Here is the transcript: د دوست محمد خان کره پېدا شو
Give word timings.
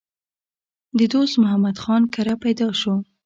د 0.97 0.99
دوست 1.13 1.35
محمد 1.41 1.75
خان 1.83 2.03
کره 2.13 2.35
پېدا 2.43 2.69
شو 2.81 2.95